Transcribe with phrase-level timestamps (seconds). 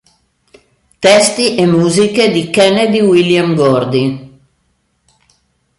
[0.99, 4.39] Testi e musiche di Kennedy William Gordy.